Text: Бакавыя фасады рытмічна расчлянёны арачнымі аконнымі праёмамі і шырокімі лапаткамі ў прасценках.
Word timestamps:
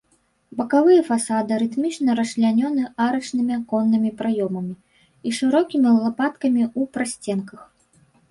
Бакавыя 0.59 1.01
фасады 1.09 1.57
рытмічна 1.63 2.13
расчлянёны 2.19 2.83
арачнымі 3.05 3.53
аконнымі 3.59 4.09
праёмамі 4.23 4.75
і 5.29 5.37
шырокімі 5.41 5.89
лапаткамі 6.07 6.63
ў 6.71 6.95
прасценках. 6.97 7.61